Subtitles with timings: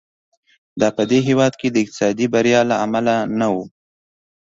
[0.79, 3.55] دا په دې هېواد کې د اقتصادي بریا له امله نه و.